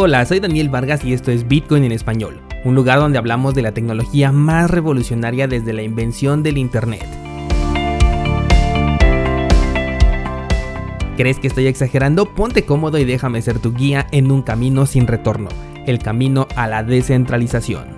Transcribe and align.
Hola, 0.00 0.24
soy 0.26 0.38
Daniel 0.38 0.68
Vargas 0.68 1.04
y 1.04 1.12
esto 1.12 1.32
es 1.32 1.48
Bitcoin 1.48 1.82
en 1.82 1.90
español, 1.90 2.40
un 2.64 2.76
lugar 2.76 3.00
donde 3.00 3.18
hablamos 3.18 3.56
de 3.56 3.62
la 3.62 3.72
tecnología 3.72 4.30
más 4.30 4.70
revolucionaria 4.70 5.48
desde 5.48 5.72
la 5.72 5.82
invención 5.82 6.44
del 6.44 6.56
Internet. 6.56 7.04
¿Crees 11.16 11.40
que 11.40 11.48
estoy 11.48 11.66
exagerando? 11.66 12.32
Ponte 12.32 12.64
cómodo 12.64 12.96
y 12.98 13.04
déjame 13.04 13.42
ser 13.42 13.58
tu 13.58 13.74
guía 13.74 14.06
en 14.12 14.30
un 14.30 14.42
camino 14.42 14.86
sin 14.86 15.08
retorno, 15.08 15.48
el 15.84 15.98
camino 15.98 16.46
a 16.54 16.68
la 16.68 16.84
descentralización. 16.84 17.88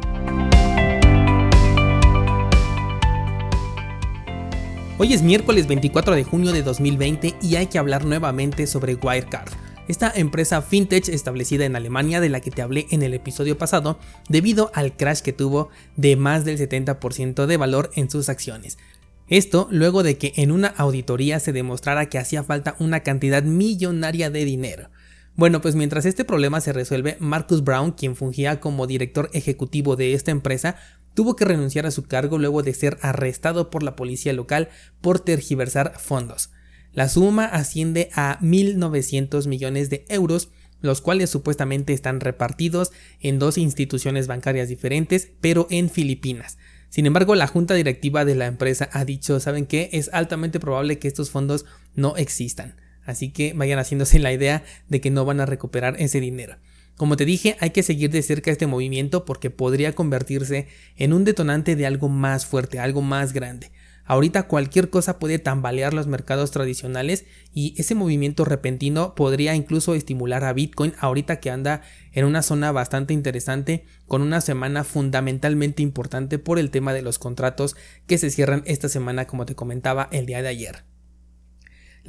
Hoy 4.97 5.13
es 5.13 5.21
miércoles 5.21 5.67
24 5.67 6.15
de 6.15 6.25
junio 6.25 6.53
de 6.53 6.63
2020 6.63 7.35
y 7.43 7.57
hay 7.57 7.67
que 7.67 7.79
hablar 7.79 8.07
nuevamente 8.07 8.67
sobre 8.67 8.95
Wirecard 8.95 9.51
esta 9.91 10.13
empresa 10.15 10.63
fintech 10.63 11.09
establecida 11.09 11.65
en 11.65 11.75
Alemania 11.75 12.21
de 12.21 12.29
la 12.29 12.41
que 12.41 12.53
te 12.53 12.63
hablé 12.63 12.87
en 12.91 13.03
el 13.03 13.13
episodio 13.13 13.59
pasado 13.59 13.99
debido 14.29 14.71
al 14.73 14.97
crash 14.97 15.21
que 15.21 15.33
tuvo 15.33 15.69
de 15.97 16.15
más 16.15 16.45
del 16.45 16.59
70% 16.59 17.47
de 17.47 17.57
valor 17.57 17.91
en 17.97 18.09
sus 18.09 18.29
acciones. 18.29 18.79
Esto 19.27 19.69
luego 19.71 20.03
de 20.03 20.17
que 20.17 20.33
en 20.37 20.53
una 20.53 20.69
auditoría 20.69 21.41
se 21.41 21.53
demostrara 21.53 22.07
que 22.07 22.19
hacía 22.19 22.45
falta 22.45 22.77
una 22.79 23.01
cantidad 23.01 23.43
millonaria 23.43 24.31
de 24.31 24.45
dinero. 24.45 24.91
Bueno, 25.35 25.61
pues 25.61 25.75
mientras 25.75 26.07
este 26.07 26.25
problema 26.25 26.61
se 26.61 26.73
resuelve, 26.73 27.17
Marcus 27.19 27.65
Brown, 27.65 27.93
quien 27.93 28.15
fungía 28.15 28.61
como 28.61 28.87
director 28.87 29.29
ejecutivo 29.33 29.97
de 29.97 30.15
esta 30.15 30.31
empresa, 30.31 30.77
tuvo 31.15 31.35
que 31.35 31.45
renunciar 31.45 31.87
a 31.87 31.91
su 31.91 32.05
cargo 32.05 32.39
luego 32.39 32.63
de 32.63 32.75
ser 32.75 32.99
arrestado 33.03 33.71
por 33.71 33.83
la 33.83 33.97
policía 33.97 34.33
local 34.33 34.69
por 35.01 35.19
tergiversar 35.19 35.99
fondos. 35.99 36.51
La 36.93 37.09
suma 37.09 37.45
asciende 37.45 38.11
a 38.15 38.39
1.900 38.41 39.47
millones 39.47 39.91
de 39.91 40.05
euros, 40.09 40.51
los 40.81 41.01
cuales 41.01 41.31
supuestamente 41.31 41.93
están 41.93 42.21
repartidos 42.21 42.91
en 43.21 43.39
dos 43.39 43.59
instituciones 43.59 44.27
bancarias 44.27 44.69
diferentes, 44.69 45.31
pero 45.41 45.67
en 45.71 45.91
Filipinas. 45.91 46.59
Sin 46.89 47.07
embargo, 47.07 47.37
la 47.37 47.47
junta 47.47 47.75
directiva 47.75 48.25
de 48.25 48.35
la 48.35 48.47
empresa 48.47 48.89
ha 48.93 49.05
dicho, 49.05 49.39
¿saben 49.39 49.67
qué? 49.67 49.91
Es 49.93 50.11
altamente 50.13 50.59
probable 50.59 50.99
que 50.99 51.07
estos 51.07 51.31
fondos 51.31 51.65
no 51.95 52.17
existan. 52.17 52.75
Así 53.05 53.31
que 53.31 53.53
vayan 53.55 53.79
haciéndose 53.79 54.19
la 54.19 54.33
idea 54.33 54.65
de 54.89 55.01
que 55.01 55.11
no 55.11 55.25
van 55.25 55.41
a 55.41 55.47
recuperar 55.47 55.95
ese 56.01 56.21
dinero. 56.21 56.57
Como 56.97 57.17
te 57.17 57.25
dije, 57.25 57.57
hay 57.61 57.71
que 57.71 57.83
seguir 57.83 58.11
de 58.11 58.23
cerca 58.23 58.51
este 58.51 58.67
movimiento 58.67 59.25
porque 59.25 59.51
podría 59.51 59.95
convertirse 59.95 60.67
en 60.97 61.13
un 61.13 61.25
detonante 61.25 61.77
de 61.77 61.87
algo 61.87 62.09
más 62.09 62.45
fuerte, 62.45 62.79
algo 62.79 63.01
más 63.01 63.33
grande. 63.33 63.71
Ahorita 64.11 64.49
cualquier 64.49 64.91
cosa 64.91 65.21
puede 65.21 65.39
tambalear 65.39 65.95
los 65.95 66.09
mercados 66.09 66.51
tradicionales 66.51 67.27
y 67.55 67.81
ese 67.81 67.95
movimiento 67.95 68.45
repentino 68.45 69.15
podría 69.15 69.55
incluso 69.55 69.95
estimular 69.95 70.43
a 70.43 70.53
Bitcoin 70.53 70.95
ahorita 70.99 71.39
que 71.39 71.49
anda 71.49 71.83
en 72.11 72.25
una 72.25 72.43
zona 72.43 72.73
bastante 72.73 73.15
interesante 73.15 73.85
con 74.09 74.23
una 74.23 74.41
semana 74.41 74.83
fundamentalmente 74.83 75.85
importante 75.85 76.41
por 76.41 76.59
el 76.59 76.73
tema 76.73 76.93
de 76.93 77.03
los 77.03 77.21
contratos 77.21 77.77
que 78.09 78.19
se 78.19 78.31
cierran 78.31 78.65
esta 78.67 78.89
semana 78.89 79.29
como 79.29 79.47
te 79.47 79.55
comentaba 79.55 80.09
el 80.11 80.27
día 80.27 80.43
de 80.43 80.49
ayer. 80.49 80.90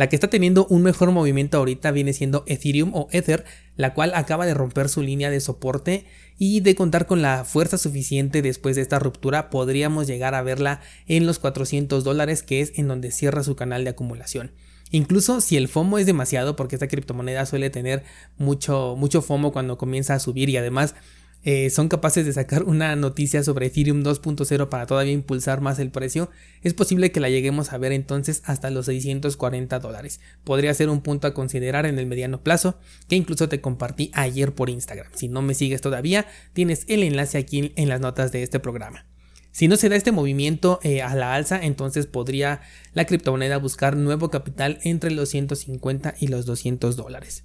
La 0.02 0.10
que 0.10 0.16
está 0.16 0.32
teniendo 0.32 0.66
un 0.66 0.82
mejor 0.82 1.12
movimiento 1.12 1.60
ahorita 1.60 1.92
viene 1.92 2.14
siendo 2.14 2.44
Ethereum 2.48 2.90
o 2.96 3.08
Ether, 3.12 3.46
la 3.76 3.94
cual 3.94 4.14
acaba 4.16 4.48
de 4.48 4.56
romper 4.56 4.90
su 4.90 5.04
línea 5.04 5.30
de 5.30 5.40
soporte 5.40 6.08
y 6.40 6.62
de 6.62 6.74
contar 6.74 7.06
con 7.06 7.22
la 7.22 7.46
fuerza 7.46 7.78
suficiente 7.78 8.42
después 8.42 8.76
de 8.76 8.82
esta 8.82 8.98
ruptura 8.98 9.52
podríamos 9.52 10.08
llegar 10.08 10.34
a 10.34 10.42
verla 10.42 10.82
en 11.06 11.28
los 11.28 11.38
400 11.38 12.04
dólares 12.04 12.42
que 12.42 12.62
es 12.62 12.80
en 12.80 12.88
donde 12.88 13.12
cierra 13.12 13.44
su 13.44 13.56
canal 13.56 13.84
de 13.84 13.92
acumulación. 13.92 14.54
Incluso 14.90 15.40
si 15.40 15.56
el 15.56 15.68
FOMO 15.68 16.00
es 16.00 16.08
demasiado, 16.08 16.56
porque 16.56 16.78
esta 16.78 16.88
criptomoneda 16.88 17.46
suele 17.46 17.70
tener 17.70 18.04
mucho, 18.40 18.96
mucho 18.98 19.22
FOMO 19.22 19.54
cuando 19.54 19.78
comienza 19.78 20.16
a 20.16 20.20
subir 20.20 20.50
y 20.50 20.58
además 20.58 20.96
eh, 21.44 21.69
son 21.69 21.88
capaces 21.88 22.25
de 22.25 22.34
sacar 22.34 22.63
una 22.63 22.96
noticia 22.96 23.44
sobre 23.44 23.68
Ethereum 23.68 24.03
2.0 24.03 24.69
para 24.69 24.85
todavía 24.85 25.13
impulsar 25.13 25.62
más 25.62 25.79
el 25.79 25.91
precio, 25.91 26.29
es 26.62 26.74
posible 26.74 27.12
que 27.12 27.19
la 27.19 27.29
lleguemos 27.29 27.74
a 27.74 27.78
ver 27.78 27.91
entonces 27.91 28.44
hasta 28.46 28.69
los 28.69 28.85
640 28.85 29.80
dólares. 29.80 30.19
Podría 30.44 30.74
ser 30.74 30.90
un 30.90 31.01
punto 31.01 31.28
a 31.28 31.34
considerar 31.34 31.85
en 31.85 31.97
el 31.97 32.06
mediano 32.06 32.44
plazo, 32.44 32.78
que 33.07 33.16
incluso 33.16 33.50
te 33.50 33.62
compartí 33.62 34.12
ayer 34.13 34.53
por 34.53 34.69
Instagram. 34.69 35.12
Si 35.16 35.28
no 35.28 35.41
me 35.41 35.53
sigues 35.53 35.81
todavía, 35.81 36.28
tienes 36.53 36.85
el 36.88 37.03
enlace 37.03 37.38
aquí 37.38 37.74
en 37.75 37.90
las 37.90 38.01
notas 38.01 38.31
de 38.31 38.44
este 38.44 38.59
programa. 38.59 39.06
Si 39.51 39.68
no 39.68 39.75
se 39.75 39.90
da 39.90 39.97
este 39.97 40.13
movimiento 40.13 40.80
eh, 40.81 41.01
a 41.01 41.13
la 41.13 41.35
alza, 41.35 41.59
entonces 41.62 42.07
podría 42.07 42.62
la 42.94 43.06
criptomoneda 43.06 43.57
buscar 43.57 43.97
nuevo 43.97 44.30
capital 44.30 44.80
entre 44.84 45.12
los 45.12 45.30
150 45.30 46.16
y 46.19 46.28
los 46.28 46.46
200 46.46 46.96
dólares. 46.96 47.44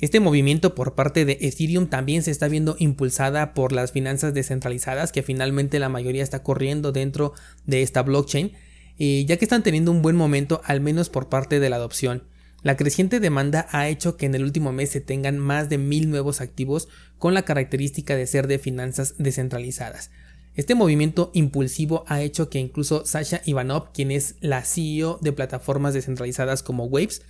Este 0.00 0.20
movimiento 0.20 0.76
por 0.76 0.94
parte 0.94 1.24
de 1.24 1.38
Ethereum 1.40 1.88
también 1.88 2.22
se 2.22 2.30
está 2.30 2.46
viendo 2.46 2.76
impulsada 2.78 3.52
por 3.52 3.72
las 3.72 3.90
finanzas 3.90 4.32
descentralizadas, 4.32 5.10
que 5.10 5.24
finalmente 5.24 5.80
la 5.80 5.88
mayoría 5.88 6.22
está 6.22 6.42
corriendo 6.44 6.92
dentro 6.92 7.32
de 7.66 7.82
esta 7.82 8.02
blockchain, 8.02 8.52
y 8.96 9.24
ya 9.24 9.36
que 9.36 9.44
están 9.44 9.64
teniendo 9.64 9.90
un 9.90 10.02
buen 10.02 10.14
momento, 10.14 10.60
al 10.64 10.80
menos 10.80 11.08
por 11.08 11.28
parte 11.28 11.58
de 11.58 11.68
la 11.68 11.76
adopción. 11.76 12.24
La 12.62 12.76
creciente 12.76 13.18
demanda 13.18 13.66
ha 13.70 13.88
hecho 13.88 14.16
que 14.16 14.26
en 14.26 14.34
el 14.34 14.44
último 14.44 14.72
mes 14.72 14.90
se 14.90 15.00
tengan 15.00 15.38
más 15.38 15.68
de 15.68 15.78
mil 15.78 16.10
nuevos 16.10 16.40
activos 16.40 16.88
con 17.16 17.34
la 17.34 17.42
característica 17.42 18.16
de 18.16 18.26
ser 18.26 18.46
de 18.46 18.58
finanzas 18.58 19.14
descentralizadas. 19.18 20.10
Este 20.54 20.74
movimiento 20.74 21.30
impulsivo 21.34 22.04
ha 22.08 22.20
hecho 22.20 22.50
que 22.50 22.58
incluso 22.58 23.06
Sasha 23.06 23.42
Ivanov, 23.44 23.92
quien 23.92 24.10
es 24.10 24.34
la 24.40 24.62
CEO 24.62 25.18
de 25.22 25.32
plataformas 25.32 25.94
descentralizadas 25.94 26.64
como 26.64 26.86
Waves, 26.86 27.22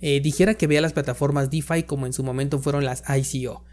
eh, 0.00 0.20
dijera 0.20 0.54
que 0.54 0.66
vea 0.66 0.80
las 0.80 0.92
plataformas 0.92 1.50
DeFi 1.50 1.84
como 1.84 2.06
en 2.06 2.12
su 2.12 2.22
momento 2.22 2.58
fueron 2.58 2.84
las 2.84 3.02
ICO. 3.08 3.64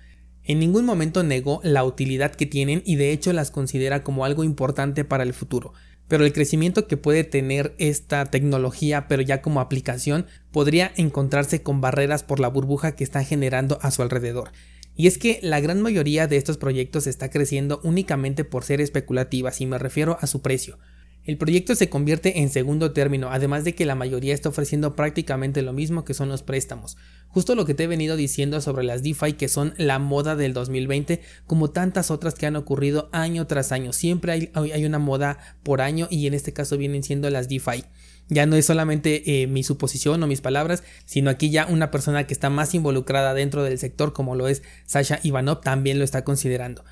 En 0.43 0.59
ningún 0.59 0.85
momento 0.85 1.23
negó 1.23 1.61
la 1.63 1.83
utilidad 1.83 2.33
que 2.33 2.45
tienen 2.45 2.81
y 2.85 2.95
de 2.95 3.11
hecho 3.11 3.31
las 3.33 3.51
considera 3.51 4.03
como 4.03 4.25
algo 4.25 4.43
importante 4.43 5.05
para 5.05 5.23
el 5.23 5.33
futuro. 5.33 5.73
Pero 6.07 6.25
el 6.25 6.33
crecimiento 6.33 6.87
que 6.87 6.97
puede 6.97 7.23
tener 7.23 7.75
esta 7.77 8.25
tecnología, 8.25 9.07
pero 9.07 9.21
ya 9.21 9.41
como 9.41 9.61
aplicación, 9.61 10.25
podría 10.51 10.91
encontrarse 10.97 11.61
con 11.61 11.79
barreras 11.79 12.23
por 12.23 12.39
la 12.39 12.49
burbuja 12.49 12.95
que 12.95 13.03
está 13.03 13.23
generando 13.23 13.77
a 13.81 13.91
su 13.91 14.01
alrededor. 14.01 14.51
Y 14.95 15.07
es 15.07 15.17
que 15.17 15.39
la 15.41 15.59
gran 15.59 15.81
mayoría 15.81 16.27
de 16.27 16.37
estos 16.37 16.57
proyectos 16.57 17.07
está 17.07 17.29
creciendo 17.29 17.79
únicamente 17.83 18.43
por 18.43 18.63
ser 18.63 18.81
especulativas 18.81 19.61
y 19.61 19.65
me 19.67 19.77
refiero 19.77 20.17
a 20.19 20.27
su 20.27 20.41
precio. 20.41 20.79
El 21.23 21.37
proyecto 21.37 21.75
se 21.75 21.87
convierte 21.87 22.39
en 22.39 22.49
segundo 22.49 22.93
término, 22.93 23.29
además 23.29 23.63
de 23.63 23.75
que 23.75 23.85
la 23.85 23.93
mayoría 23.93 24.33
está 24.33 24.49
ofreciendo 24.49 24.95
prácticamente 24.95 25.61
lo 25.61 25.71
mismo 25.71 26.03
que 26.03 26.15
son 26.15 26.29
los 26.29 26.41
préstamos. 26.41 26.97
Justo 27.27 27.53
lo 27.53 27.63
que 27.63 27.75
te 27.75 27.83
he 27.83 27.87
venido 27.87 28.15
diciendo 28.15 28.59
sobre 28.59 28.83
las 28.83 29.03
DeFi 29.03 29.33
que 29.33 29.47
son 29.47 29.75
la 29.77 29.99
moda 29.99 30.35
del 30.35 30.53
2020, 30.53 31.21
como 31.45 31.69
tantas 31.69 32.09
otras 32.09 32.33
que 32.33 32.47
han 32.47 32.55
ocurrido 32.55 33.07
año 33.11 33.45
tras 33.45 33.71
año. 33.71 33.93
Siempre 33.93 34.31
hay, 34.31 34.51
hay 34.55 34.83
una 34.83 34.97
moda 34.97 35.37
por 35.61 35.81
año 35.81 36.07
y 36.09 36.25
en 36.25 36.33
este 36.33 36.53
caso 36.53 36.75
vienen 36.75 37.03
siendo 37.03 37.29
las 37.29 37.47
DeFi. 37.47 37.83
Ya 38.27 38.47
no 38.47 38.55
es 38.55 38.65
solamente 38.65 39.43
eh, 39.43 39.47
mi 39.47 39.61
suposición 39.61 40.23
o 40.23 40.27
mis 40.27 40.41
palabras, 40.41 40.83
sino 41.05 41.29
aquí 41.29 41.51
ya 41.51 41.67
una 41.67 41.91
persona 41.91 42.25
que 42.25 42.33
está 42.33 42.49
más 42.49 42.73
involucrada 42.73 43.35
dentro 43.35 43.61
del 43.63 43.77
sector, 43.77 44.13
como 44.13 44.35
lo 44.35 44.47
es 44.47 44.63
Sasha 44.85 45.19
Ivanov, 45.21 45.61
también 45.61 45.99
lo 45.99 46.03
está 46.05 46.23
considerando. 46.23 46.83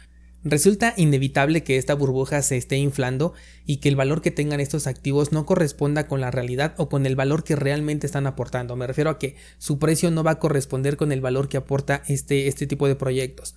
Resulta 0.44 0.94
inevitable 0.96 1.64
que 1.64 1.76
esta 1.76 1.96
burbuja 1.96 2.42
se 2.42 2.56
esté 2.56 2.78
inflando 2.78 3.34
y 3.66 3.78
que 3.78 3.90
el 3.90 3.98
valor 3.98 4.22
que 4.22 4.32
tengan 4.32 4.62
estos 4.62 4.88
activos 4.88 5.34
no 5.34 5.46
corresponda 5.46 6.08
con 6.08 6.22
la 6.22 6.32
realidad 6.32 6.76
o 6.78 6.88
con 6.88 7.06
el 7.06 7.18
valor 7.18 7.44
que 7.44 7.58
realmente 7.58 8.08
están 8.08 8.26
aportando. 8.26 8.78
Me 8.78 8.88
refiero 8.88 9.10
a 9.10 9.20
que 9.20 9.36
su 9.58 9.80
precio 9.80 10.12
no 10.12 10.24
va 10.24 10.32
a 10.32 10.40
corresponder 10.40 10.96
con 10.96 11.12
el 11.12 11.20
valor 11.20 11.50
que 11.50 11.58
aporta 11.58 12.04
este, 12.08 12.48
este 12.48 12.68
tipo 12.68 12.88
de 12.88 12.96
proyectos. 12.96 13.56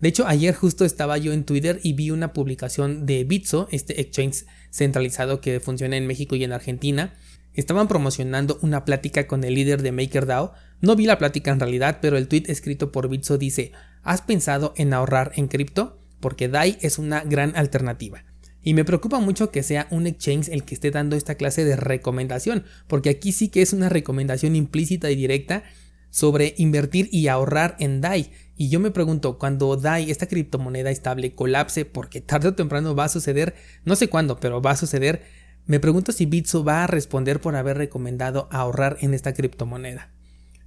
De 0.00 0.08
hecho, 0.08 0.26
ayer 0.26 0.54
justo 0.54 0.86
estaba 0.86 1.18
yo 1.18 1.34
en 1.34 1.44
Twitter 1.44 1.80
y 1.82 1.92
vi 1.92 2.10
una 2.10 2.32
publicación 2.32 3.04
de 3.04 3.24
Bitso, 3.24 3.68
este 3.70 4.00
exchange 4.00 4.46
centralizado 4.70 5.42
que 5.42 5.60
funciona 5.60 5.98
en 5.98 6.06
México 6.06 6.34
y 6.34 6.44
en 6.44 6.52
Argentina. 6.52 7.12
Estaban 7.54 7.88
promocionando 7.88 8.58
una 8.62 8.86
plática 8.86 9.26
con 9.26 9.44
el 9.44 9.54
líder 9.54 9.82
de 9.82 9.92
MakerDAO. 9.92 10.54
No 10.80 10.96
vi 10.96 11.04
la 11.04 11.18
plática 11.18 11.52
en 11.52 11.60
realidad, 11.60 11.98
pero 12.00 12.16
el 12.16 12.26
tweet 12.26 12.44
escrito 12.46 12.90
por 12.90 13.08
Bitso 13.10 13.36
dice: 13.36 13.72
¿Has 14.02 14.22
pensado 14.22 14.72
en 14.76 14.94
ahorrar 14.94 15.32
en 15.36 15.46
cripto? 15.46 16.01
Porque 16.22 16.48
DAI 16.48 16.78
es 16.80 16.98
una 16.98 17.20
gran 17.20 17.54
alternativa. 17.56 18.24
Y 18.62 18.74
me 18.74 18.84
preocupa 18.84 19.18
mucho 19.18 19.50
que 19.50 19.64
sea 19.64 19.88
un 19.90 20.06
exchange 20.06 20.48
el 20.48 20.62
que 20.64 20.74
esté 20.74 20.92
dando 20.92 21.16
esta 21.16 21.34
clase 21.34 21.64
de 21.64 21.76
recomendación, 21.76 22.64
porque 22.86 23.10
aquí 23.10 23.32
sí 23.32 23.48
que 23.48 23.60
es 23.60 23.72
una 23.72 23.88
recomendación 23.88 24.56
implícita 24.56 25.10
y 25.10 25.16
directa 25.16 25.64
sobre 26.10 26.54
invertir 26.58 27.08
y 27.10 27.26
ahorrar 27.26 27.76
en 27.80 28.00
DAI. 28.00 28.30
Y 28.56 28.68
yo 28.68 28.78
me 28.78 28.92
pregunto, 28.92 29.36
cuando 29.36 29.76
DAI, 29.76 30.10
esta 30.10 30.28
criptomoneda 30.28 30.90
estable, 30.90 31.34
colapse, 31.34 31.84
porque 31.84 32.20
tarde 32.20 32.48
o 32.48 32.54
temprano 32.54 32.94
va 32.94 33.04
a 33.04 33.08
suceder, 33.08 33.54
no 33.84 33.96
sé 33.96 34.08
cuándo, 34.08 34.38
pero 34.38 34.62
va 34.62 34.70
a 34.70 34.76
suceder, 34.76 35.22
me 35.66 35.80
pregunto 35.80 36.12
si 36.12 36.26
Bitso 36.26 36.62
va 36.62 36.84
a 36.84 36.86
responder 36.86 37.40
por 37.40 37.56
haber 37.56 37.78
recomendado 37.78 38.48
ahorrar 38.52 38.98
en 39.00 39.14
esta 39.14 39.34
criptomoneda. 39.34 40.12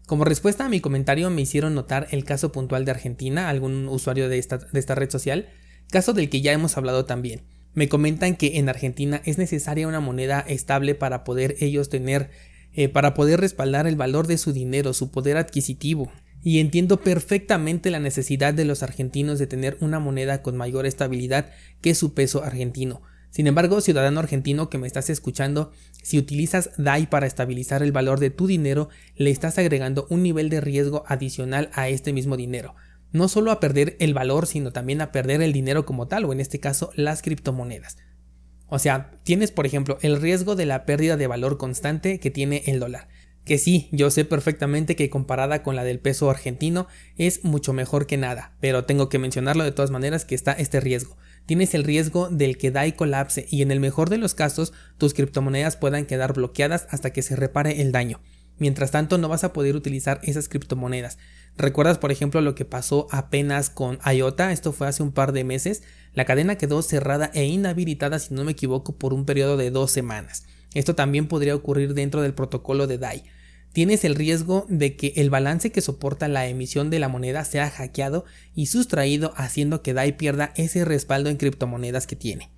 Como 0.05 0.23
respuesta 0.23 0.65
a 0.65 0.69
mi 0.69 0.81
comentario 0.81 1.29
me 1.31 1.41
hicieron 1.41 1.73
notar 1.73 2.07
el 2.11 2.25
caso 2.25 2.51
puntual 2.51 2.85
de 2.85 2.91
Argentina, 2.91 3.49
algún 3.49 3.87
usuario 3.87 4.29
de 4.29 4.37
esta, 4.37 4.59
red 4.95 5.09
social, 5.09 5.49
caso 5.89 6.13
del 6.13 6.29
que 6.29 6.41
ya 6.41 6.53
hemos 6.53 6.77
hablado 6.77 7.05
también. 7.05 7.41
Me 7.73 7.89
comentan 7.89 8.35
que 8.35 8.59
en 8.59 8.69
Argentina 8.69 9.21
es 9.25 9.39
necesaria 9.39 9.87
una 9.87 9.99
moneda 9.99 10.41
estable 10.47 10.93
para 10.93 11.23
poder 11.23 11.55
ellos 11.59 11.89
tener, 11.89 12.29
eh, 12.73 12.87
para 12.87 13.15
poder 13.15 13.39
respaldar 13.39 13.87
el 13.87 13.95
valor 13.95 14.27
de 14.27 14.37
su 14.37 14.53
dinero, 14.53 14.93
su 14.93 15.11
poder 15.11 15.37
adquisitivo. 15.37 16.11
y 16.47 16.59
entiendo 16.59 17.01
perfectamente 17.01 17.89
la 17.89 17.99
necesidad 17.99 18.53
de 18.53 18.65
los 18.65 18.83
argentinos 18.83 19.39
de 19.39 19.47
tener 19.47 19.77
una 19.81 19.97
moneda 19.97 20.43
con 20.43 20.55
mayor 20.55 20.85
estabilidad 20.85 21.49
que 21.81 21.95
su 21.95 22.13
peso 22.13 22.43
argentino. 22.43 23.01
Sin 23.35 23.47
embargo, 23.47 23.81
ciudadano 23.81 24.21
argentino 24.21 24.69
que 24.69 24.77
me 24.77 24.87
estás 24.87 25.09
escuchando, 25.09 25.73
si 26.01 26.17
utilizas 26.17 26.69
DAI 26.77 27.07
para 27.07 27.27
estabilizar 27.27 27.83
el 27.83 27.91
valor 27.91 28.21
de 28.21 28.29
tu 28.29 28.47
dinero, 28.47 28.87
le 29.17 29.29
estás 29.29 29.57
agregando 29.57 30.07
un 30.09 30.23
nivel 30.23 30.49
de 30.49 30.61
riesgo 30.61 31.03
adicional 31.05 31.69
a 31.73 31.89
este 31.89 32.13
mismo 32.13 32.37
dinero. 32.37 32.75
No 33.11 33.27
solo 33.27 33.51
a 33.51 33.59
perder 33.59 33.97
el 33.99 34.13
valor, 34.13 34.47
sino 34.47 34.71
también 34.71 35.01
a 35.01 35.11
perder 35.11 35.41
el 35.41 35.51
dinero 35.51 35.85
como 35.85 36.07
tal, 36.07 36.23
o 36.23 36.31
en 36.31 36.39
este 36.39 36.61
caso 36.61 36.91
las 36.95 37.21
criptomonedas. 37.21 37.97
O 38.67 38.79
sea, 38.79 39.19
tienes 39.23 39.51
por 39.51 39.65
ejemplo 39.65 39.97
el 40.01 40.21
riesgo 40.21 40.55
de 40.55 40.67
la 40.67 40.85
pérdida 40.85 41.17
de 41.17 41.27
valor 41.27 41.57
constante 41.57 42.21
que 42.21 42.31
tiene 42.31 42.63
el 42.67 42.79
dólar. 42.79 43.09
Que 43.43 43.57
sí, 43.57 43.89
yo 43.91 44.11
sé 44.11 44.23
perfectamente 44.23 44.95
que 44.95 45.09
comparada 45.09 45.61
con 45.61 45.75
la 45.75 45.83
del 45.83 45.99
peso 45.99 46.29
argentino 46.29 46.87
es 47.17 47.43
mucho 47.43 47.73
mejor 47.73 48.07
que 48.07 48.15
nada, 48.15 48.55
pero 48.61 48.85
tengo 48.85 49.09
que 49.09 49.19
mencionarlo 49.19 49.65
de 49.65 49.73
todas 49.73 49.91
maneras 49.91 50.23
que 50.23 50.35
está 50.35 50.53
este 50.53 50.79
riesgo 50.79 51.17
tienes 51.45 51.73
el 51.73 51.83
riesgo 51.83 52.29
del 52.29 52.57
que 52.57 52.71
DAI 52.71 52.93
colapse 52.93 53.47
y 53.49 53.61
en 53.61 53.71
el 53.71 53.79
mejor 53.79 54.09
de 54.09 54.17
los 54.17 54.33
casos 54.33 54.73
tus 54.97 55.13
criptomonedas 55.13 55.77
puedan 55.77 56.05
quedar 56.05 56.33
bloqueadas 56.33 56.87
hasta 56.89 57.11
que 57.11 57.21
se 57.21 57.35
repare 57.35 57.81
el 57.81 57.91
daño. 57.91 58.21
Mientras 58.57 58.91
tanto 58.91 59.17
no 59.17 59.27
vas 59.27 59.43
a 59.43 59.53
poder 59.53 59.75
utilizar 59.75 60.19
esas 60.23 60.47
criptomonedas. 60.47 61.17
¿Recuerdas 61.57 61.97
por 61.97 62.11
ejemplo 62.11 62.41
lo 62.41 62.55
que 62.55 62.65
pasó 62.65 63.07
apenas 63.11 63.69
con 63.69 63.99
IOTA? 64.05 64.51
Esto 64.51 64.71
fue 64.71 64.87
hace 64.87 65.03
un 65.03 65.11
par 65.11 65.31
de 65.31 65.43
meses. 65.43 65.83
La 66.13 66.25
cadena 66.25 66.57
quedó 66.57 66.81
cerrada 66.81 67.31
e 67.33 67.45
inhabilitada 67.45 68.19
si 68.19 68.33
no 68.33 68.43
me 68.43 68.53
equivoco 68.53 68.97
por 68.97 69.13
un 69.13 69.25
periodo 69.25 69.57
de 69.57 69.71
dos 69.71 69.91
semanas. 69.91 70.45
Esto 70.73 70.95
también 70.95 71.27
podría 71.27 71.55
ocurrir 71.55 71.93
dentro 71.93 72.21
del 72.21 72.33
protocolo 72.33 72.87
de 72.87 72.97
DAI 72.97 73.23
tienes 73.75 74.05
el 74.05 74.15
riesgo 74.15 74.65
de 74.69 74.95
que 74.95 75.11
el 75.17 75.29
balance 75.29 75.73
que 75.73 75.81
soporta 75.81 76.29
la 76.29 76.47
emisión 76.47 76.89
de 76.89 76.97
la 76.97 77.09
moneda 77.09 77.43
sea 77.43 77.69
hackeado 77.69 78.23
y 78.55 78.67
sustraído 78.67 79.33
haciendo 79.35 79.81
que 79.81 79.93
DAI 79.93 80.13
pierda 80.15 80.53
ese 80.55 80.85
respaldo 80.85 81.29
en 81.29 81.35
criptomonedas 81.35 82.07
que 82.07 82.15
tiene. 82.15 82.51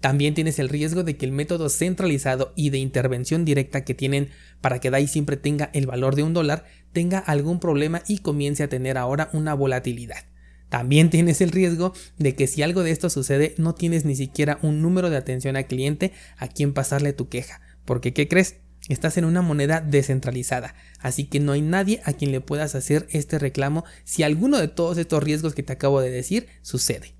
También 0.00 0.34
tienes 0.34 0.58
el 0.58 0.68
riesgo 0.68 1.04
de 1.04 1.16
que 1.16 1.26
el 1.26 1.30
método 1.30 1.68
centralizado 1.68 2.52
y 2.56 2.70
de 2.70 2.78
intervención 2.78 3.44
directa 3.44 3.84
que 3.84 3.94
tienen 3.94 4.30
para 4.60 4.80
que 4.80 4.90
DAI 4.90 5.06
siempre 5.06 5.36
tenga 5.36 5.70
el 5.74 5.86
valor 5.86 6.16
de 6.16 6.24
un 6.24 6.34
dólar 6.34 6.64
tenga 6.92 7.20
algún 7.20 7.60
problema 7.60 8.02
y 8.08 8.18
comience 8.18 8.64
a 8.64 8.68
tener 8.68 8.98
ahora 8.98 9.30
una 9.32 9.54
volatilidad. 9.54 10.24
También 10.70 11.08
tienes 11.08 11.40
el 11.40 11.52
riesgo 11.52 11.92
de 12.18 12.34
que 12.34 12.48
si 12.48 12.62
algo 12.62 12.82
de 12.82 12.90
esto 12.90 13.10
sucede 13.10 13.54
no 13.58 13.76
tienes 13.76 14.04
ni 14.04 14.16
siquiera 14.16 14.58
un 14.60 14.82
número 14.82 15.08
de 15.08 15.18
atención 15.18 15.54
al 15.54 15.68
cliente 15.68 16.10
a 16.36 16.48
quien 16.48 16.72
pasarle 16.72 17.12
tu 17.12 17.28
queja. 17.28 17.60
Porque 17.84 18.12
¿qué 18.12 18.26
crees? 18.26 18.56
Estás 18.88 19.16
en 19.16 19.24
una 19.24 19.40
moneda 19.40 19.80
descentralizada, 19.80 20.74
así 20.98 21.24
que 21.24 21.40
no 21.40 21.52
hay 21.52 21.62
nadie 21.62 22.02
a 22.04 22.12
quien 22.12 22.32
le 22.32 22.42
puedas 22.42 22.74
hacer 22.74 23.06
este 23.10 23.38
reclamo 23.38 23.84
si 24.04 24.22
alguno 24.22 24.58
de 24.58 24.68
todos 24.68 24.98
estos 24.98 25.22
riesgos 25.22 25.54
que 25.54 25.62
te 25.62 25.72
acabo 25.72 26.00
de 26.00 26.10
decir 26.10 26.48
sucede. 26.60 27.14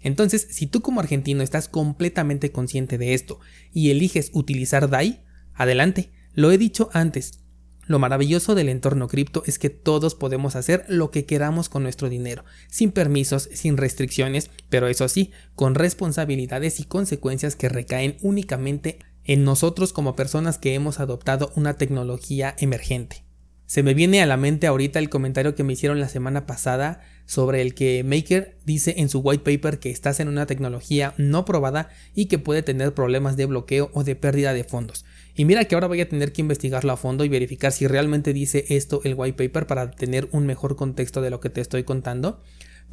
Entonces, 0.00 0.46
si 0.50 0.66
tú 0.66 0.82
como 0.82 1.00
argentino 1.00 1.42
estás 1.42 1.68
completamente 1.68 2.50
consciente 2.50 2.98
de 2.98 3.14
esto 3.14 3.38
y 3.72 3.90
eliges 3.90 4.30
utilizar 4.34 4.90
DAI, 4.90 5.24
adelante. 5.54 6.10
Lo 6.34 6.50
he 6.50 6.58
dicho 6.58 6.90
antes, 6.92 7.44
lo 7.86 7.98
maravilloso 7.98 8.54
del 8.54 8.68
entorno 8.68 9.08
cripto 9.08 9.42
es 9.46 9.58
que 9.58 9.70
todos 9.70 10.14
podemos 10.14 10.56
hacer 10.56 10.84
lo 10.88 11.10
que 11.10 11.26
queramos 11.26 11.68
con 11.68 11.82
nuestro 11.82 12.08
dinero, 12.08 12.44
sin 12.68 12.92
permisos, 12.92 13.48
sin 13.52 13.76
restricciones, 13.76 14.50
pero 14.68 14.88
eso 14.88 15.06
sí, 15.08 15.32
con 15.54 15.74
responsabilidades 15.74 16.80
y 16.80 16.84
consecuencias 16.84 17.56
que 17.56 17.68
recaen 17.68 18.16
únicamente 18.22 18.98
en 19.24 19.44
nosotros 19.44 19.92
como 19.92 20.16
personas 20.16 20.58
que 20.58 20.74
hemos 20.74 21.00
adoptado 21.00 21.52
una 21.56 21.74
tecnología 21.74 22.54
emergente. 22.58 23.24
Se 23.66 23.82
me 23.82 23.94
viene 23.94 24.22
a 24.22 24.26
la 24.26 24.36
mente 24.36 24.66
ahorita 24.66 24.98
el 24.98 25.08
comentario 25.08 25.54
que 25.54 25.64
me 25.64 25.72
hicieron 25.72 25.98
la 25.98 26.08
semana 26.08 26.46
pasada 26.46 27.00
sobre 27.24 27.62
el 27.62 27.74
que 27.74 28.04
Maker 28.04 28.58
dice 28.66 28.96
en 28.98 29.08
su 29.08 29.20
white 29.20 29.42
paper 29.42 29.78
que 29.78 29.90
estás 29.90 30.20
en 30.20 30.28
una 30.28 30.46
tecnología 30.46 31.14
no 31.16 31.46
probada 31.46 31.88
y 32.14 32.26
que 32.26 32.38
puede 32.38 32.62
tener 32.62 32.92
problemas 32.92 33.38
de 33.38 33.46
bloqueo 33.46 33.90
o 33.94 34.04
de 34.04 34.16
pérdida 34.16 34.52
de 34.52 34.64
fondos. 34.64 35.06
Y 35.34 35.46
mira 35.46 35.64
que 35.64 35.74
ahora 35.74 35.86
voy 35.86 36.02
a 36.02 36.08
tener 36.08 36.32
que 36.32 36.42
investigarlo 36.42 36.92
a 36.92 36.98
fondo 36.98 37.24
y 37.24 37.30
verificar 37.30 37.72
si 37.72 37.86
realmente 37.86 38.34
dice 38.34 38.66
esto 38.68 39.00
el 39.04 39.14
white 39.14 39.42
paper 39.42 39.66
para 39.66 39.90
tener 39.90 40.28
un 40.32 40.44
mejor 40.44 40.76
contexto 40.76 41.22
de 41.22 41.30
lo 41.30 41.40
que 41.40 41.50
te 41.50 41.62
estoy 41.62 41.84
contando. 41.84 42.42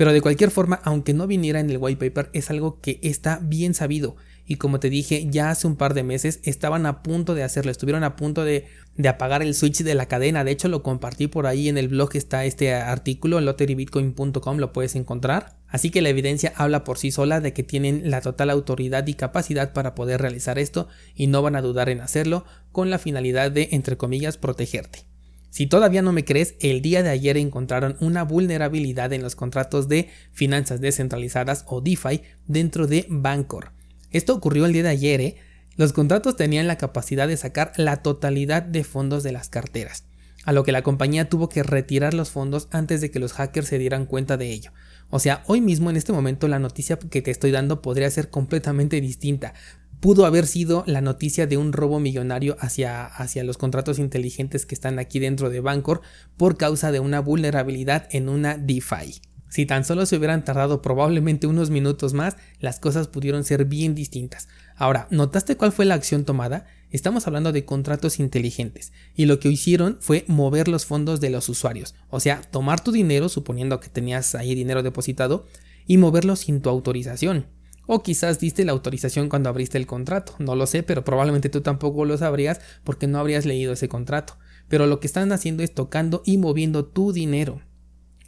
Pero 0.01 0.13
de 0.13 0.21
cualquier 0.21 0.49
forma, 0.49 0.81
aunque 0.83 1.13
no 1.13 1.27
viniera 1.27 1.59
en 1.59 1.69
el 1.69 1.77
white 1.77 2.09
paper, 2.09 2.31
es 2.33 2.49
algo 2.49 2.81
que 2.81 2.99
está 3.03 3.37
bien 3.39 3.75
sabido. 3.75 4.15
Y 4.47 4.55
como 4.55 4.79
te 4.79 4.89
dije 4.89 5.27
ya 5.29 5.51
hace 5.51 5.67
un 5.67 5.75
par 5.75 5.93
de 5.93 6.01
meses 6.01 6.39
estaban 6.43 6.87
a 6.87 7.03
punto 7.03 7.35
de 7.35 7.43
hacerlo, 7.43 7.69
estuvieron 7.69 8.03
a 8.03 8.15
punto 8.15 8.43
de, 8.43 8.65
apagar 9.07 9.43
el 9.43 9.53
switch 9.53 9.83
de 9.83 9.93
la 9.93 10.07
cadena, 10.07 10.43
de 10.43 10.49
hecho 10.49 10.69
lo 10.69 10.81
compartí 10.81 11.27
por 11.27 11.45
ahí 11.45 11.69
en 11.69 11.77
el 11.77 11.87
blog 11.87 12.15
está 12.15 12.45
este 12.45 12.73
artículo 12.73 13.37
en 13.37 13.45
lotterybitcoin.com 13.45 14.57
lo 14.57 14.73
puedes 14.73 14.95
encontrar, 14.95 15.59
así 15.67 15.91
que 15.91 16.01
la 16.01 16.09
evidencia 16.09 16.51
habla 16.55 16.83
por 16.83 16.97
sí 16.97 17.11
sola 17.11 17.39
de 17.39 17.53
que 17.53 17.61
tienen 17.61 18.09
la 18.09 18.21
total 18.21 18.49
autoridad 18.49 19.05
y 19.05 19.13
capacidad 19.13 19.71
para 19.71 19.93
poder 19.93 20.19
realizar 20.19 20.57
esto 20.57 20.87
y 21.13 21.27
no 21.27 21.43
van 21.43 21.55
a 21.55 21.61
dudar 21.61 21.89
en 21.89 22.01
hacerlo 22.01 22.43
con 22.71 22.89
la 22.89 22.97
finalidad 22.97 23.51
de 23.51 23.69
entre 23.71 23.97
comillas 23.97 24.39
protegerte. 24.39 25.10
Si 25.51 25.67
todavía 25.67 26.01
no 26.01 26.13
me 26.13 26.23
crees, 26.23 26.55
el 26.61 26.81
día 26.81 27.03
de 27.03 27.09
ayer 27.09 27.35
encontraron 27.35 27.97
una 27.99 28.23
vulnerabilidad 28.23 29.11
en 29.11 29.21
los 29.21 29.35
contratos 29.35 29.89
de 29.89 30.09
finanzas 30.31 30.79
descentralizadas 30.79 31.65
o 31.67 31.81
DeFi 31.81 32.21
dentro 32.47 32.87
de 32.87 33.05
Bancor. 33.09 33.73
Esto 34.11 34.33
ocurrió 34.33 34.65
el 34.65 34.71
día 34.71 34.83
de 34.83 34.89
ayer, 34.89 35.21
¿eh? 35.21 35.35
Los 35.75 35.91
contratos 35.91 36.37
tenían 36.37 36.67
la 36.67 36.77
capacidad 36.77 37.27
de 37.27 37.35
sacar 37.35 37.73
la 37.75 37.97
totalidad 37.97 38.61
de 38.61 38.85
fondos 38.85 39.23
de 39.23 39.33
las 39.33 39.49
carteras, 39.49 40.05
a 40.45 40.53
lo 40.53 40.63
que 40.63 40.71
la 40.71 40.83
compañía 40.83 41.29
tuvo 41.29 41.49
que 41.49 41.63
retirar 41.63 42.13
los 42.13 42.29
fondos 42.29 42.69
antes 42.71 43.01
de 43.01 43.11
que 43.11 43.19
los 43.19 43.33
hackers 43.33 43.67
se 43.67 43.77
dieran 43.77 44.05
cuenta 44.05 44.37
de 44.37 44.51
ello. 44.51 44.71
O 45.09 45.19
sea, 45.19 45.43
hoy 45.47 45.59
mismo 45.59 45.89
en 45.89 45.97
este 45.97 46.13
momento 46.13 46.47
la 46.47 46.59
noticia 46.59 46.97
que 46.97 47.21
te 47.21 47.31
estoy 47.31 47.51
dando 47.51 47.81
podría 47.81 48.09
ser 48.09 48.29
completamente 48.29 49.01
distinta. 49.01 49.53
Pudo 50.01 50.25
haber 50.25 50.47
sido 50.47 50.83
la 50.87 50.99
noticia 50.99 51.45
de 51.45 51.57
un 51.57 51.73
robo 51.73 51.99
millonario 51.99 52.57
hacia, 52.59 53.05
hacia 53.05 53.43
los 53.43 53.59
contratos 53.59 53.99
inteligentes 53.99 54.65
que 54.65 54.73
están 54.73 54.97
aquí 54.97 55.19
dentro 55.19 55.51
de 55.51 55.59
Bancor 55.59 56.01
por 56.37 56.57
causa 56.57 56.91
de 56.91 56.99
una 56.99 57.19
vulnerabilidad 57.19 58.07
en 58.09 58.27
una 58.27 58.57
DeFi. 58.57 59.21
Si 59.47 59.67
tan 59.67 59.85
solo 59.85 60.07
se 60.07 60.15
hubieran 60.15 60.43
tardado 60.43 60.81
probablemente 60.81 61.45
unos 61.45 61.69
minutos 61.69 62.13
más, 62.15 62.35
las 62.59 62.79
cosas 62.79 63.09
pudieron 63.09 63.43
ser 63.43 63.65
bien 63.65 63.93
distintas. 63.93 64.47
Ahora, 64.75 65.07
¿notaste 65.11 65.55
cuál 65.55 65.71
fue 65.71 65.85
la 65.85 65.93
acción 65.93 66.25
tomada? 66.25 66.65
Estamos 66.89 67.27
hablando 67.27 67.51
de 67.51 67.63
contratos 67.63 68.19
inteligentes, 68.19 68.93
y 69.15 69.25
lo 69.25 69.39
que 69.39 69.49
hicieron 69.49 69.97
fue 69.99 70.25
mover 70.27 70.67
los 70.67 70.85
fondos 70.87 71.21
de 71.21 71.29
los 71.29 71.47
usuarios, 71.47 71.93
o 72.09 72.19
sea, 72.19 72.41
tomar 72.41 72.83
tu 72.83 72.91
dinero, 72.91 73.29
suponiendo 73.29 73.79
que 73.79 73.89
tenías 73.89 74.33
ahí 74.33 74.55
dinero 74.55 74.81
depositado, 74.81 75.45
y 75.85 75.97
moverlo 75.97 76.35
sin 76.35 76.61
tu 76.61 76.69
autorización. 76.69 77.45
O 77.85 78.03
quizás 78.03 78.39
diste 78.39 78.65
la 78.65 78.71
autorización 78.71 79.29
cuando 79.29 79.49
abriste 79.49 79.77
el 79.77 79.87
contrato, 79.87 80.35
no 80.39 80.55
lo 80.55 80.67
sé, 80.67 80.83
pero 80.83 81.03
probablemente 81.03 81.49
tú 81.49 81.61
tampoco 81.61 82.05
lo 82.05 82.17
sabrías 82.17 82.61
porque 82.83 83.07
no 83.07 83.19
habrías 83.19 83.45
leído 83.45 83.73
ese 83.73 83.89
contrato. 83.89 84.37
Pero 84.67 84.87
lo 84.87 84.99
que 84.99 85.07
están 85.07 85.31
haciendo 85.31 85.63
es 85.63 85.73
tocando 85.73 86.21
y 86.25 86.37
moviendo 86.37 86.85
tu 86.85 87.11
dinero. 87.11 87.61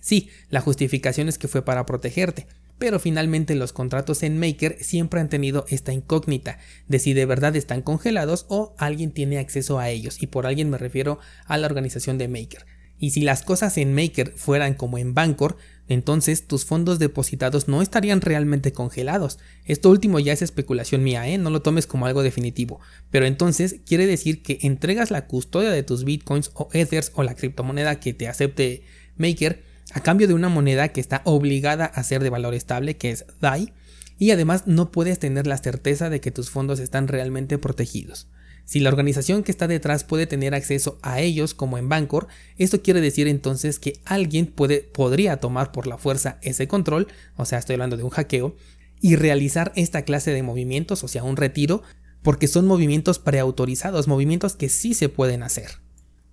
Sí, 0.01 0.29
la 0.49 0.59
justificación 0.59 1.29
es 1.29 1.37
que 1.37 1.47
fue 1.47 1.63
para 1.63 1.85
protegerte, 1.85 2.47
pero 2.77 2.99
finalmente 2.99 3.55
los 3.55 3.71
contratos 3.71 4.23
en 4.23 4.37
Maker 4.37 4.77
siempre 4.83 5.21
han 5.21 5.29
tenido 5.29 5.65
esta 5.69 5.93
incógnita 5.93 6.57
de 6.89 6.99
si 6.99 7.13
de 7.13 7.25
verdad 7.25 7.55
están 7.55 7.81
congelados 7.81 8.45
o 8.49 8.75
alguien 8.77 9.11
tiene 9.11 9.37
acceso 9.37 9.79
a 9.79 9.89
ellos, 9.89 10.21
y 10.21 10.27
por 10.27 10.45
alguien 10.45 10.69
me 10.69 10.77
refiero 10.77 11.19
a 11.45 11.57
la 11.57 11.67
organización 11.67 12.17
de 12.17 12.27
Maker. 12.27 12.65
Y 13.03 13.09
si 13.09 13.19
las 13.19 13.43
cosas 13.43 13.77
en 13.77 13.93
Maker 13.93 14.31
fueran 14.33 14.75
como 14.75 14.97
en 14.97 15.13
Bancor, 15.13 15.57
entonces 15.89 16.47
tus 16.47 16.63
fondos 16.63 16.99
depositados 16.99 17.67
no 17.67 17.81
estarían 17.81 18.21
realmente 18.21 18.71
congelados. 18.71 19.39
Esto 19.65 19.89
último 19.89 20.19
ya 20.19 20.31
es 20.31 20.41
especulación 20.41 21.03
mía, 21.03 21.27
¿eh? 21.27 21.37
no 21.37 21.49
lo 21.49 21.61
tomes 21.61 21.85
como 21.85 22.05
algo 22.05 22.23
definitivo. 22.23 22.79
Pero 23.11 23.25
entonces 23.25 23.81
quiere 23.85 24.07
decir 24.07 24.41
que 24.41 24.59
entregas 24.61 25.11
la 25.11 25.27
custodia 25.27 25.71
de 25.71 25.83
tus 25.83 26.05
bitcoins 26.05 26.51
o 26.53 26.69
ethers 26.71 27.11
o 27.15 27.23
la 27.23 27.35
criptomoneda 27.35 27.99
que 27.99 28.13
te 28.13 28.29
acepte 28.29 28.83
Maker 29.17 29.65
a 29.93 29.99
cambio 29.99 30.29
de 30.29 30.35
una 30.35 30.47
moneda 30.47 30.87
que 30.87 31.01
está 31.01 31.23
obligada 31.25 31.83
a 31.83 32.03
ser 32.03 32.23
de 32.23 32.29
valor 32.29 32.53
estable, 32.53 32.95
que 32.95 33.11
es 33.11 33.25
DAI, 33.41 33.73
y 34.17 34.31
además 34.31 34.65
no 34.65 34.93
puedes 34.93 35.19
tener 35.19 35.45
la 35.45 35.57
certeza 35.57 36.09
de 36.09 36.21
que 36.21 36.31
tus 36.31 36.49
fondos 36.49 36.79
están 36.79 37.09
realmente 37.09 37.57
protegidos. 37.57 38.29
Si 38.65 38.79
la 38.79 38.89
organización 38.89 39.43
que 39.43 39.51
está 39.51 39.67
detrás 39.67 40.03
puede 40.03 40.25
tener 40.25 40.55
acceso 40.55 40.97
a 41.01 41.19
ellos 41.19 41.53
como 41.53 41.77
en 41.77 41.89
Bancor, 41.89 42.27
esto 42.57 42.81
quiere 42.81 43.01
decir 43.01 43.27
entonces 43.27 43.79
que 43.79 43.99
alguien 44.05 44.47
puede, 44.47 44.81
podría 44.81 45.37
tomar 45.37 45.71
por 45.71 45.85
la 45.85 45.97
fuerza 45.97 46.39
ese 46.41 46.67
control, 46.67 47.07
o 47.35 47.45
sea, 47.45 47.59
estoy 47.59 47.73
hablando 47.73 47.97
de 47.97 48.03
un 48.03 48.09
hackeo, 48.09 48.55
y 49.01 49.17
realizar 49.17 49.73
esta 49.75 50.03
clase 50.03 50.31
de 50.31 50.43
movimientos, 50.43 51.03
o 51.03 51.09
sea, 51.09 51.23
un 51.23 51.35
retiro, 51.35 51.83
porque 52.21 52.47
son 52.47 52.65
movimientos 52.65 53.19
preautorizados, 53.19 54.07
movimientos 54.07 54.55
que 54.55 54.69
sí 54.69 54.93
se 54.93 55.09
pueden 55.09 55.43
hacer. 55.43 55.83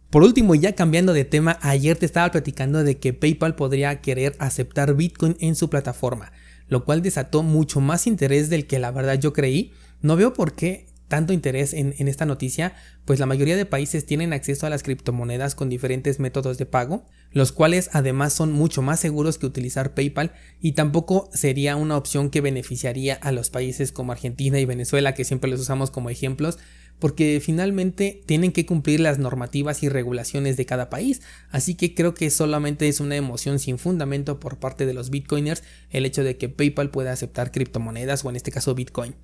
Por 0.08 0.22
último, 0.22 0.54
ya 0.54 0.74
cambiando 0.74 1.12
de 1.12 1.24
tema, 1.24 1.58
ayer 1.62 1.96
te 1.96 2.06
estaba 2.06 2.30
platicando 2.30 2.82
de 2.84 2.98
que 2.98 3.12
PayPal 3.12 3.54
podría 3.54 4.00
querer 4.00 4.34
aceptar 4.38 4.94
Bitcoin 4.94 5.36
en 5.40 5.56
su 5.56 5.70
plataforma, 5.70 6.32
lo 6.68 6.84
cual 6.84 7.02
desató 7.02 7.42
mucho 7.42 7.80
más 7.80 8.06
interés 8.06 8.50
del 8.50 8.66
que 8.66 8.78
la 8.78 8.90
verdad 8.92 9.18
yo 9.18 9.32
creí. 9.32 9.72
No 10.00 10.16
veo 10.16 10.32
por 10.32 10.54
qué 10.54 10.86
tanto 11.10 11.32
interés 11.32 11.74
en, 11.74 11.92
esta 12.06 12.24
noticia? 12.24 12.72
Pues 13.04 13.18
la 13.18 13.26
mayoría 13.26 13.56
de 13.56 13.66
países 13.66 14.06
tienen 14.06 14.32
acceso 14.32 14.64
a 14.64 14.70
las 14.70 14.84
criptomonedas 14.84 15.56
con 15.56 15.68
diferentes 15.68 16.20
métodos 16.20 16.56
de 16.56 16.66
pago, 16.66 17.04
los 17.32 17.50
cuales 17.50 17.90
además 17.92 18.32
son 18.32 18.52
mucho 18.52 18.80
más 18.80 19.00
seguros 19.00 19.36
que 19.36 19.46
utilizar 19.46 19.92
PayPal 19.92 20.32
y 20.60 20.72
tampoco 20.72 21.28
sería 21.34 21.74
una 21.74 21.96
opción 21.96 22.30
que 22.30 22.40
beneficiaría 22.40 23.16
a 23.16 23.32
los 23.32 23.50
países 23.50 23.90
como 23.90 24.12
Argentina 24.12 24.60
y 24.60 24.64
Venezuela, 24.66 25.12
que 25.12 25.24
siempre 25.24 25.50
los 25.50 25.58
usamos 25.58 25.90
como 25.90 26.10
ejemplos, 26.10 26.58
porque 27.00 27.40
finalmente 27.42 28.22
tienen 28.26 28.52
que 28.52 28.64
cumplir 28.64 29.00
las 29.00 29.18
normativas 29.18 29.82
y 29.82 29.88
regulaciones 29.88 30.56
de 30.56 30.66
cada 30.66 30.90
país, 30.90 31.22
así 31.50 31.74
que 31.74 31.92
creo 31.92 32.14
que 32.14 32.30
solamente 32.30 32.86
es 32.86 33.00
una 33.00 33.16
emoción 33.16 33.58
sin 33.58 33.78
fundamento 33.78 34.38
por 34.38 34.58
parte 34.58 34.86
de 34.86 34.94
los 34.94 35.10
bitcoiners 35.10 35.64
el 35.90 36.06
hecho 36.06 36.22
de 36.22 36.36
que 36.36 36.48
PayPal 36.48 36.90
pueda 36.90 37.10
aceptar 37.10 37.50
criptomonedas 37.50 38.24
o 38.24 38.30
en 38.30 38.36
este 38.36 38.52
caso 38.52 38.76
Bitcoin. 38.76 39.16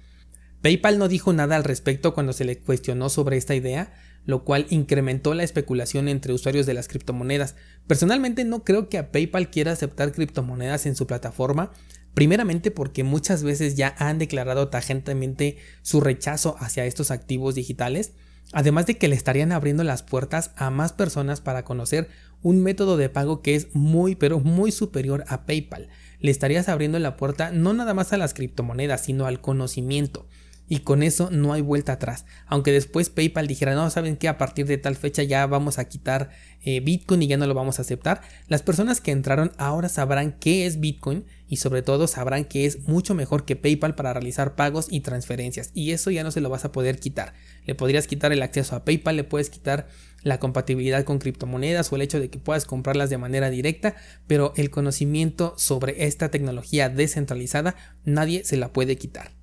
PayPal 0.66 0.99
no 0.99 1.06
dijo 1.06 1.32
nada 1.32 1.54
al 1.54 1.62
respecto 1.62 2.12
cuando 2.12 2.32
se 2.32 2.44
le 2.44 2.58
cuestionó 2.58 3.08
sobre 3.08 3.37
esta 3.37 3.54
idea, 3.54 3.94
lo 4.25 4.42
cual 4.42 4.66
incrementó 4.68 5.32
la 5.32 5.44
especulación 5.44 6.08
entre 6.08 6.32
usuarios 6.32 6.66
de 6.66 6.75
las 6.75 6.88
criptomonedas. 6.88 7.54
Personalmente 7.87 8.44
no 8.44 8.64
creo 8.64 8.88
que 8.88 8.99
a 8.99 9.12
PayPal 9.12 9.49
quiera 9.49 9.70
aceptar 9.70 10.11
criptomonedas 10.11 10.87
en 10.87 10.96
su 10.96 11.06
plataforma, 11.06 11.70
primeramente 12.14 12.73
porque 12.73 13.04
muchas 13.04 13.44
veces 13.44 13.76
ya 13.76 13.94
han 13.99 14.18
declarado 14.18 14.66
tajantemente 14.66 15.58
su 15.82 16.00
rechazo 16.00 16.56
hacia 16.58 16.85
estos 16.85 17.12
activos 17.12 17.54
digitales, 17.54 18.14
además 18.52 18.87
de 18.87 18.99
que 18.99 19.06
le 19.06 19.14
estarían 19.14 19.52
abriendo 19.52 19.85
las 19.85 20.02
puertas 20.02 20.50
a 20.56 20.70
más 20.70 20.92
personas 20.92 21.40
para 21.40 21.64
conocer 21.64 22.08
un 22.42 22.61
método 22.61 22.96
de 22.96 23.08
pago 23.08 23.40
que 23.40 23.54
es 23.54 23.68
muy 23.73 24.16
pero 24.16 24.40
muy 24.40 24.73
superior 24.73 25.26
a 25.28 25.46
PayPal. 25.46 25.90
Le 26.18 26.32
estarías 26.32 26.68
abriendo 26.68 26.99
la 26.99 27.16
puerta 27.16 27.52
no 27.52 27.73
nada 27.73 27.94
más 27.94 28.12
a 28.12 28.16
las 28.16 28.35
criptomonedas, 28.35 29.04
sino 29.04 29.26
al 29.26 29.40
conocimiento 29.40 30.26
y 30.68 30.80
con 30.80 31.02
eso 31.02 31.30
no 31.30 31.52
hay 31.52 31.62
vuelta 31.62 31.92
atrás. 31.92 32.25
Aunque 32.46 32.73
después 32.73 33.11
PayPal 33.11 33.46
dijera, 33.46 33.75
no, 33.75 33.88
saben 33.90 34.16
que 34.16 34.28
a 34.28 34.38
partir 34.38 34.66
de 34.66 34.78
tal 34.78 34.96
fecha 34.96 35.23
ya 35.23 35.46
vamos 35.46 35.78
a 35.78 35.87
quitar 35.87 36.30
eh, 36.62 36.80
Bitcoin 36.80 37.23
y 37.23 37.28
ya 37.28 37.37
no 37.37 37.46
lo 37.46 37.54
vamos 37.54 37.78
a 37.78 37.82
aceptar, 37.82 38.23
las 38.49 38.62
personas 38.62 39.00
que 39.00 39.12
entraron 39.12 39.52
ahora 39.58 39.88
sabrán 39.88 40.32
qué 40.32 40.66
es 40.66 40.80
Bitcoin 40.80 41.25
y 41.49 41.56
sobre 41.56 41.82
todo 41.82 42.08
sabrán 42.08 42.44
que 42.44 42.66
es 42.66 42.88
mucho 42.88 43.14
mejor 43.14 43.44
que 43.44 43.54
PayPal 43.54 43.94
para 43.94 44.12
realizar 44.12 44.56
pagos 44.56 44.88
y 44.90 45.00
transferencias 45.00 45.70
y 45.75 45.92
eso 45.92 46.11
ya 46.11 46.25
no 46.25 46.30
se 46.30 46.40
lo 46.40 46.50
vas 46.50 46.64
a 46.64 46.73
poder 46.73 46.99
quitar. 46.99 47.35
Le 47.64 47.75
podrías 47.75 48.06
quitar 48.06 48.32
el 48.32 48.42
acceso 48.42 48.75
a 48.75 48.85
PayPal, 48.85 49.16
le 49.16 49.25
puedes 49.25 49.50
quitar 49.50 49.87
la 50.23 50.40
compatibilidad 50.40 51.04
con 51.04 51.20
criptomonedas 51.20 51.92
o 51.92 51.96
el 51.96 52.02
hecho 52.02 52.18
de 52.18 52.30
que 52.30 52.40
puedas 52.40 52.64
comprarlas 52.64 53.11
de 53.11 53.18
manera 53.18 53.49
directa, 53.49 53.94
pero 54.26 54.52
el 54.56 54.70
conocimiento 54.70 55.54
sobre 55.56 56.06
esta 56.06 56.30
tecnología 56.30 56.88
descentralizada 56.88 57.76
nadie 58.04 58.44
se 58.44 58.56
la 58.56 58.73
puede 58.73 58.96
quitar. 58.96 59.36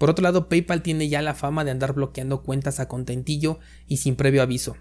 Por 0.00 0.08
otro 0.08 0.22
lado, 0.22 0.48
PayPal 0.48 0.80
tiene 0.80 1.10
ya 1.10 1.20
la 1.20 1.34
fama 1.34 1.62
de 1.62 1.72
andar 1.72 1.92
bloqueando 1.92 2.42
cuentas 2.42 2.80
a 2.80 2.88
contentillo 2.88 3.58
y 3.86 3.98
sin 3.98 4.16
previo 4.16 4.40
aviso. 4.40 4.78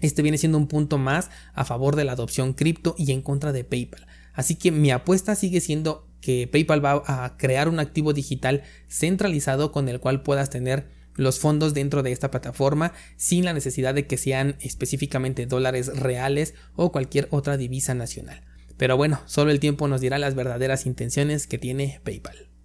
Este 0.00 0.20
viene 0.20 0.36
siendo 0.36 0.58
un 0.58 0.68
punto 0.68 0.98
más 0.98 1.30
a 1.54 1.64
favor 1.64 1.96
de 1.96 2.04
la 2.04 2.12
adopción 2.12 2.52
cripto 2.52 2.94
y 2.98 3.10
en 3.12 3.22
contra 3.22 3.52
de 3.52 3.64
PayPal. 3.64 4.06
Así 4.34 4.56
que 4.56 4.70
mi 4.70 4.90
apuesta 4.90 5.34
sigue 5.34 5.62
siendo 5.62 6.06
que 6.20 6.46
PayPal 6.46 6.84
va 6.84 7.02
a 7.06 7.38
crear 7.38 7.70
un 7.70 7.80
activo 7.80 8.12
digital 8.12 8.62
centralizado 8.86 9.72
con 9.72 9.88
el 9.88 9.98
cual 9.98 10.22
puedas 10.22 10.50
tener 10.50 10.90
los 11.14 11.38
fondos 11.38 11.72
dentro 11.72 12.02
de 12.02 12.12
esta 12.12 12.30
plataforma 12.30 12.92
sin 13.16 13.46
la 13.46 13.54
necesidad 13.54 13.94
de 13.94 14.06
que 14.06 14.18
sean 14.18 14.56
específicamente 14.60 15.46
dólares 15.46 15.86
reales 15.98 16.52
o 16.76 16.92
cualquier 16.92 17.28
otra 17.30 17.56
divisa 17.56 17.94
nacional. 17.94 18.42
Pero 18.76 18.98
bueno, 18.98 19.22
solo 19.24 19.52
el 19.52 19.58
tiempo 19.58 19.88
nos 19.88 20.02
dirá 20.02 20.18
las 20.18 20.34
verdaderas 20.34 20.84
intenciones 20.84 21.46
que 21.46 21.56
tiene 21.56 22.02
PayPal. 22.04 22.49